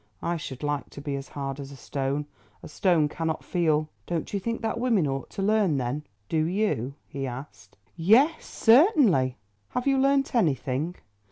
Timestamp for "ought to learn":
5.05-5.77